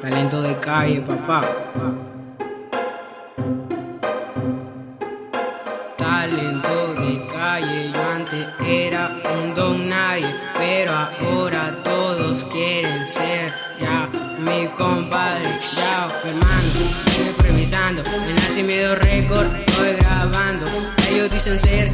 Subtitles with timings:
[0.00, 1.44] Talento de calle, papá.
[5.96, 9.10] Talento de calle, yo antes era
[9.42, 16.70] un don nadie, pero ahora todos quieren ser ya mi compadre, ya hermano,
[17.06, 18.98] vengo improvisando, en estoy grabando,
[19.34, 19.87] ellos
[21.38, 21.88] dicen ser.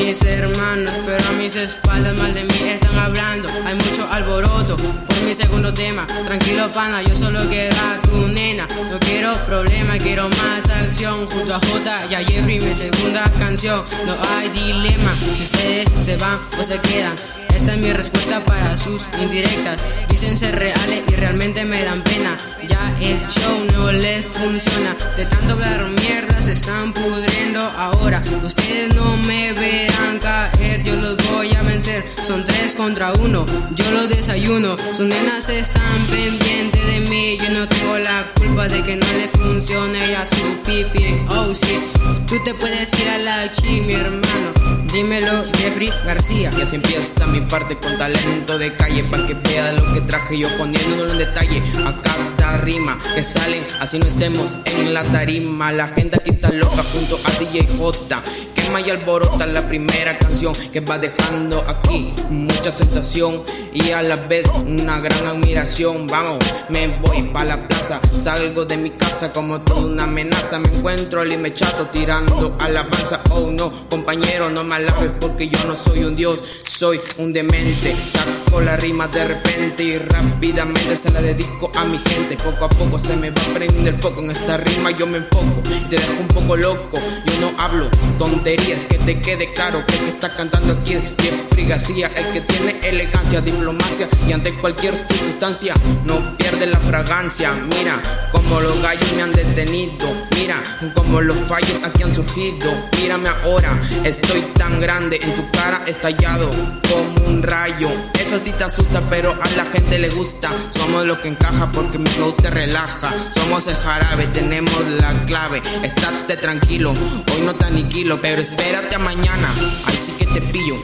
[0.00, 5.22] Mis hermanos, pero a mis espaldas mal de mí están hablando, hay mucho alboroto por
[5.22, 10.28] mi segundo tema, tranquilo pana, yo solo quiero a tu nena, no quiero problema, quiero
[10.28, 15.44] más acción, junto a J y a Jeffrey mi segunda canción, no hay dilema, si
[15.44, 17.14] ustedes se van o se quedan,
[17.58, 19.78] esta es mi respuesta para sus indirectas.
[20.08, 22.36] Dicen ser reales y realmente me dan pena.
[22.68, 24.96] Ya el show no les funciona.
[25.16, 28.22] De tanto hablar mierda se están pudriendo ahora.
[28.44, 32.04] Ustedes no me verán caer, yo los voy a vencer.
[32.22, 33.44] Son tres contra uno,
[33.74, 34.76] yo los desayuno.
[34.92, 37.38] Sus nenas están pendientes de mí.
[37.42, 41.20] Yo no tengo la culpa de que no le funcione ya su pipi.
[41.30, 41.80] Oh sí,
[42.28, 44.77] tú te puedes ir a la chi, mi hermano.
[44.92, 46.50] Dímelo, Jeffrey García.
[46.56, 50.38] Y así empieza mi parte con talento de calle para que vea lo que traje
[50.38, 55.70] yo poniéndolo en detalle a cada rima que salen así no estemos en la tarima
[55.72, 58.22] la gente aquí loca junto a DJ J
[58.54, 64.16] quema y alborota la primera canción que va dejando aquí mucha sensación y a la
[64.16, 66.06] vez una gran admiración.
[66.06, 66.38] Vamos
[66.68, 70.58] me voy pa la plaza salgo de mi casa como toda una amenaza.
[70.58, 73.20] Me encuentro al me chato tirando alabanza.
[73.30, 77.96] Oh no compañero no me alabes porque yo no soy un dios soy un demente.
[78.10, 82.36] Saco la rima de repente y rápidamente se la dedico a mi gente.
[82.36, 85.18] Poco a poco se me va a prender el foco en esta rima, yo me
[85.18, 90.08] enfoco y te dejo Yo no hablo tonterías, que te quede claro que el que
[90.10, 95.74] está cantando aquí es Jeffrey García, el que tiene elegancia, diplomacia y ante cualquier circunstancia
[96.06, 97.52] no pierde la fragancia.
[97.76, 98.00] Mira
[98.32, 100.56] como los gallos me han detenido, mira
[100.94, 102.72] como los fallos aquí han surgido.
[102.98, 106.48] Mírame ahora, estoy tan grande en tu cara estallado
[106.88, 107.90] como un rayo.
[108.28, 110.50] Eso sí te asusta, pero a la gente le gusta.
[110.68, 113.10] Somos lo que encaja porque mi flow te relaja.
[113.30, 115.62] Somos el jarabe, tenemos la clave.
[115.82, 119.54] Estate tranquilo, hoy no te aniquilo, pero espérate a mañana.
[119.86, 120.74] Ahí sí que te pillo.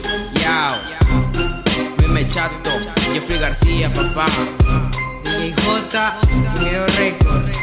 [0.41, 0.75] Yao.
[1.99, 2.71] Meme chato,
[3.13, 4.25] Jeffrey García, papá.
[5.23, 7.59] DJ J, Sin Miedo Records.